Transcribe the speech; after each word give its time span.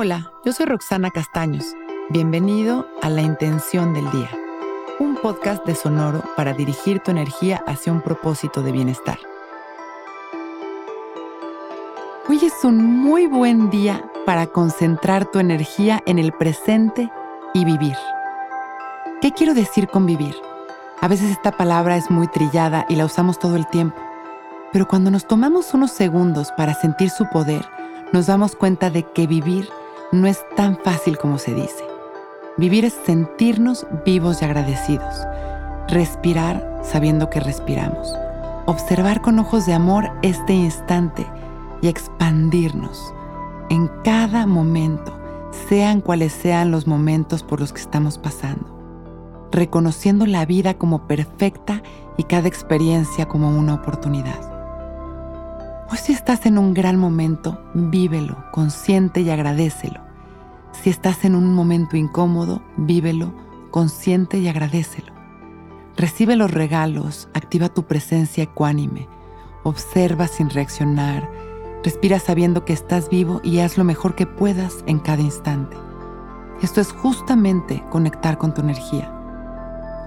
Hola, 0.00 0.30
yo 0.44 0.52
soy 0.52 0.66
Roxana 0.66 1.10
Castaños. 1.10 1.74
Bienvenido 2.10 2.86
a 3.02 3.10
La 3.10 3.20
Intención 3.20 3.94
del 3.94 4.08
Día, 4.12 4.30
un 5.00 5.16
podcast 5.16 5.66
de 5.66 5.74
Sonoro 5.74 6.22
para 6.36 6.52
dirigir 6.52 7.00
tu 7.00 7.10
energía 7.10 7.64
hacia 7.66 7.92
un 7.92 8.00
propósito 8.00 8.62
de 8.62 8.70
bienestar. 8.70 9.18
Hoy 12.28 12.38
es 12.44 12.62
un 12.62 12.76
muy 12.80 13.26
buen 13.26 13.70
día 13.70 14.08
para 14.24 14.46
concentrar 14.46 15.32
tu 15.32 15.40
energía 15.40 16.00
en 16.06 16.20
el 16.20 16.30
presente 16.30 17.10
y 17.52 17.64
vivir. 17.64 17.96
¿Qué 19.20 19.32
quiero 19.32 19.52
decir 19.52 19.88
con 19.88 20.06
vivir? 20.06 20.36
A 21.00 21.08
veces 21.08 21.28
esta 21.28 21.50
palabra 21.50 21.96
es 21.96 22.08
muy 22.08 22.28
trillada 22.28 22.86
y 22.88 22.94
la 22.94 23.04
usamos 23.04 23.40
todo 23.40 23.56
el 23.56 23.66
tiempo, 23.66 24.00
pero 24.72 24.86
cuando 24.86 25.10
nos 25.10 25.26
tomamos 25.26 25.74
unos 25.74 25.90
segundos 25.90 26.52
para 26.52 26.74
sentir 26.74 27.10
su 27.10 27.28
poder, 27.30 27.68
nos 28.12 28.26
damos 28.26 28.54
cuenta 28.54 28.90
de 28.90 29.02
que 29.02 29.26
vivir 29.26 29.68
no 30.12 30.26
es 30.26 30.44
tan 30.56 30.78
fácil 30.78 31.18
como 31.18 31.38
se 31.38 31.54
dice. 31.54 31.84
Vivir 32.56 32.84
es 32.84 32.94
sentirnos 33.04 33.86
vivos 34.04 34.42
y 34.42 34.44
agradecidos, 34.44 35.26
respirar 35.88 36.80
sabiendo 36.82 37.30
que 37.30 37.40
respiramos, 37.40 38.14
observar 38.66 39.20
con 39.20 39.38
ojos 39.38 39.66
de 39.66 39.74
amor 39.74 40.10
este 40.22 40.54
instante 40.54 41.26
y 41.82 41.88
expandirnos 41.88 43.12
en 43.70 43.88
cada 44.02 44.46
momento, 44.46 45.12
sean 45.68 46.00
cuales 46.00 46.32
sean 46.32 46.70
los 46.70 46.86
momentos 46.86 47.42
por 47.42 47.60
los 47.60 47.72
que 47.72 47.80
estamos 47.80 48.18
pasando, 48.18 48.66
reconociendo 49.52 50.26
la 50.26 50.46
vida 50.46 50.74
como 50.74 51.06
perfecta 51.06 51.82
y 52.16 52.24
cada 52.24 52.48
experiencia 52.48 53.26
como 53.26 53.50
una 53.50 53.74
oportunidad. 53.74 54.57
Hoy 55.90 55.96
si 55.96 56.12
estás 56.12 56.44
en 56.44 56.58
un 56.58 56.74
gran 56.74 56.98
momento, 56.98 57.62
vívelo, 57.72 58.36
consciente 58.52 59.22
y 59.22 59.30
agradecelo. 59.30 60.02
Si 60.72 60.90
estás 60.90 61.24
en 61.24 61.34
un 61.34 61.54
momento 61.54 61.96
incómodo, 61.96 62.60
vívelo, 62.76 63.32
consciente 63.70 64.36
y 64.36 64.48
agradecelo. 64.48 65.14
Recibe 65.96 66.36
los 66.36 66.50
regalos, 66.50 67.30
activa 67.32 67.70
tu 67.70 67.84
presencia 67.84 68.44
ecuánime, 68.44 69.08
observa 69.62 70.26
sin 70.26 70.50
reaccionar, 70.50 71.26
respira 71.82 72.18
sabiendo 72.18 72.66
que 72.66 72.74
estás 72.74 73.08
vivo 73.08 73.40
y 73.42 73.60
haz 73.60 73.78
lo 73.78 73.84
mejor 73.84 74.14
que 74.14 74.26
puedas 74.26 74.84
en 74.86 74.98
cada 74.98 75.22
instante. 75.22 75.78
Esto 76.60 76.82
es 76.82 76.92
justamente 76.92 77.82
conectar 77.88 78.36
con 78.36 78.52
tu 78.52 78.60
energía. 78.60 79.10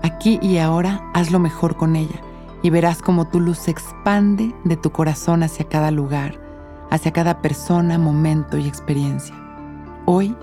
Aquí 0.04 0.38
y 0.44 0.60
ahora 0.60 1.10
haz 1.16 1.32
lo 1.32 1.40
mejor 1.40 1.76
con 1.76 1.95
ella 1.95 2.22
y 2.64 2.70
verás 2.70 3.02
cómo 3.02 3.28
tu 3.28 3.40
luz 3.40 3.58
se 3.58 3.72
expande 3.72 4.56
de 4.64 4.78
tu 4.78 4.92
corazón 4.92 5.44
hacia 5.44 5.67
cada 5.67 5.92
lugar, 5.92 6.40
hacia 6.90 7.12
cada 7.12 7.42
persona, 7.42 7.98
momento 7.98 8.58
y 8.58 8.67
experiencia. 8.67 9.36
Hoy 10.06 10.36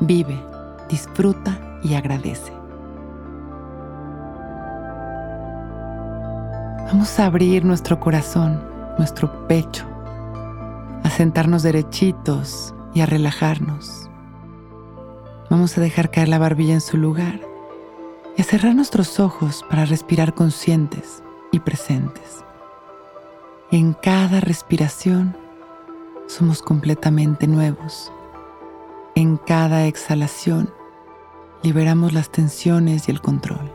vive, 0.00 0.40
disfruta 0.88 1.58
y 1.82 1.94
agradece. 1.94 2.52
Vamos 6.86 7.18
a 7.18 7.26
abrir 7.26 7.64
nuestro 7.64 7.98
corazón, 7.98 8.62
nuestro 8.98 9.46
pecho, 9.48 9.86
a 11.02 11.10
sentarnos 11.10 11.62
derechitos 11.62 12.74
y 12.92 13.00
a 13.00 13.06
relajarnos. 13.06 14.10
Vamos 15.50 15.76
a 15.76 15.80
dejar 15.80 16.10
caer 16.10 16.28
la 16.28 16.38
barbilla 16.38 16.74
en 16.74 16.80
su 16.80 16.96
lugar 16.96 17.40
y 18.36 18.42
a 18.42 18.44
cerrar 18.44 18.74
nuestros 18.74 19.18
ojos 19.18 19.64
para 19.68 19.86
respirar 19.86 20.34
conscientes 20.34 21.22
y 21.54 21.60
presentes. 21.60 22.44
En 23.70 23.92
cada 23.92 24.40
respiración 24.40 25.36
somos 26.26 26.60
completamente 26.60 27.46
nuevos. 27.46 28.12
En 29.14 29.36
cada 29.36 29.86
exhalación 29.86 30.74
liberamos 31.62 32.12
las 32.12 32.30
tensiones 32.30 33.08
y 33.08 33.12
el 33.12 33.20
control. 33.20 33.72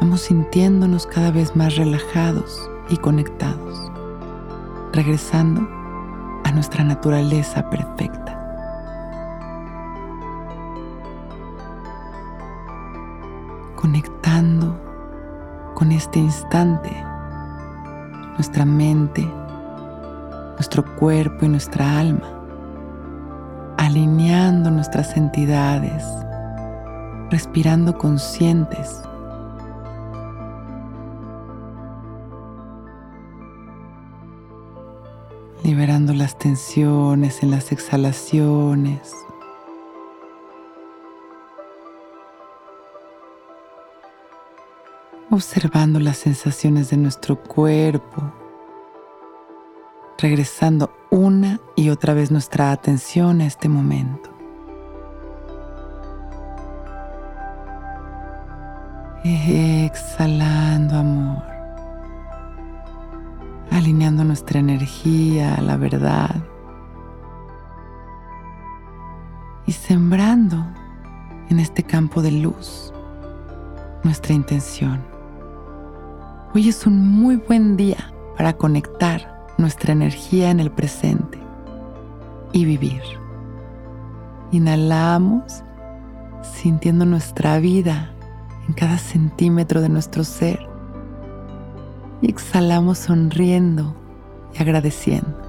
Vamos 0.00 0.20
sintiéndonos 0.20 1.08
cada 1.08 1.32
vez 1.32 1.56
más 1.56 1.74
relajados 1.74 2.70
y 2.88 2.96
conectados, 2.96 3.90
regresando 4.92 5.68
a 6.44 6.52
nuestra 6.52 6.84
naturaleza 6.84 7.68
perfecta. 7.68 8.36
Conectando 13.74 14.89
con 15.80 15.92
este 15.92 16.18
instante, 16.18 16.90
nuestra 18.34 18.66
mente, 18.66 19.26
nuestro 20.52 20.84
cuerpo 20.96 21.46
y 21.46 21.48
nuestra 21.48 21.98
alma, 21.98 22.28
alineando 23.78 24.70
nuestras 24.70 25.16
entidades, 25.16 26.04
respirando 27.30 27.96
conscientes. 27.96 29.00
liberando 35.62 36.12
las 36.14 36.36
tensiones 36.36 37.42
en 37.42 37.52
las 37.52 37.70
exhalaciones. 37.70 39.14
Observando 45.30 46.00
las 46.00 46.18
sensaciones 46.18 46.90
de 46.90 46.96
nuestro 46.96 47.36
cuerpo, 47.42 48.32
regresando 50.18 50.92
una 51.10 51.60
y 51.76 51.90
otra 51.90 52.14
vez 52.14 52.30
nuestra 52.30 52.72
atención 52.72 53.40
a 53.40 53.46
este 53.46 53.68
momento. 53.68 54.30
Exhalando 59.24 60.96
amor, 60.96 61.42
alineando 63.70 64.24
nuestra 64.24 64.60
energía 64.60 65.56
a 65.56 65.60
la 65.60 65.76
verdad 65.76 66.36
y 69.66 69.72
sembrando 69.72 70.64
en 71.50 71.60
este 71.60 71.82
campo 71.82 72.22
de 72.22 72.32
luz 72.32 72.92
nuestra 74.02 74.32
intención. 74.32 75.09
Hoy 76.52 76.68
es 76.68 76.84
un 76.84 77.06
muy 77.06 77.36
buen 77.36 77.76
día 77.76 78.12
para 78.36 78.54
conectar 78.54 79.46
nuestra 79.56 79.92
energía 79.92 80.50
en 80.50 80.58
el 80.58 80.72
presente 80.72 81.38
y 82.52 82.64
vivir. 82.64 83.02
Inhalamos 84.50 85.62
sintiendo 86.42 87.06
nuestra 87.06 87.60
vida 87.60 88.12
en 88.66 88.74
cada 88.74 88.98
centímetro 88.98 89.80
de 89.80 89.90
nuestro 89.90 90.24
ser. 90.24 90.58
Y 92.20 92.28
exhalamos 92.28 92.98
sonriendo 92.98 93.94
y 94.52 94.60
agradeciendo. 94.60 95.40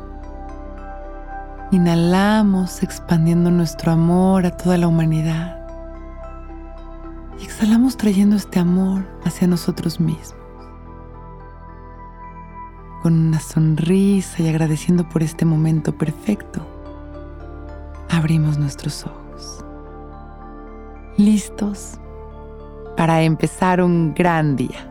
Inhalamos 1.71 2.83
expandiendo 2.83 3.49
nuestro 3.49 3.91
amor 3.91 4.45
a 4.45 4.55
toda 4.55 4.77
la 4.77 4.87
humanidad. 4.87 5.65
Y 7.39 7.45
exhalamos 7.45 7.97
trayendo 7.97 8.35
este 8.35 8.59
amor 8.59 9.03
hacia 9.23 9.47
nosotros 9.47 9.99
mismos 9.99 10.40
con 13.01 13.13
una 13.27 13.39
sonrisa 13.39 14.41
y 14.41 14.47
agradeciendo 14.47 15.07
por 15.09 15.23
este 15.23 15.45
momento 15.45 15.93
perfecto, 15.93 16.65
abrimos 18.09 18.57
nuestros 18.57 19.05
ojos. 19.05 19.65
Listos 21.17 21.99
para 22.95 23.23
empezar 23.23 23.81
un 23.81 24.13
gran 24.13 24.55
día. 24.55 24.90